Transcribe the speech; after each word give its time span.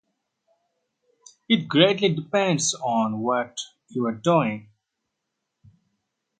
It 1.47 1.67
greatly 1.67 2.09
depends 2.11 2.73
on 2.73 3.19
what 3.19 3.55
you're 3.89 4.13
doing. 4.15 4.69